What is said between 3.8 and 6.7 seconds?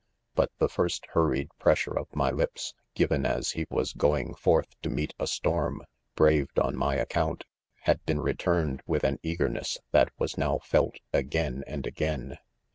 going forth to meet a storm, braved